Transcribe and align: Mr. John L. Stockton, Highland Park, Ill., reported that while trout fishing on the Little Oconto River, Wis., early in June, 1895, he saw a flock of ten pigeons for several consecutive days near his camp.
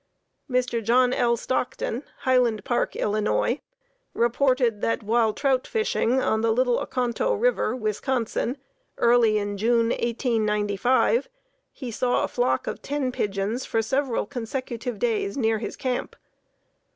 Mr. 0.49 0.83
John 0.83 1.13
L. 1.13 1.37
Stockton, 1.37 2.01
Highland 2.21 2.65
Park, 2.65 2.95
Ill., 2.95 3.13
reported 4.15 4.81
that 4.81 5.03
while 5.03 5.31
trout 5.31 5.67
fishing 5.67 6.19
on 6.19 6.41
the 6.41 6.51
Little 6.51 6.79
Oconto 6.79 7.35
River, 7.39 7.75
Wis., 7.75 8.01
early 8.97 9.37
in 9.37 9.59
June, 9.59 9.89
1895, 9.89 11.29
he 11.71 11.91
saw 11.91 12.23
a 12.23 12.27
flock 12.27 12.65
of 12.65 12.81
ten 12.81 13.11
pigeons 13.11 13.63
for 13.65 13.83
several 13.83 14.25
consecutive 14.25 14.97
days 14.97 15.37
near 15.37 15.59
his 15.59 15.75
camp. 15.75 16.15